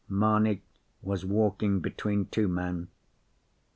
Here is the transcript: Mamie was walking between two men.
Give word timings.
Mamie 0.09 0.63
was 1.03 1.23
walking 1.23 1.79
between 1.79 2.25
two 2.25 2.47
men. 2.47 2.87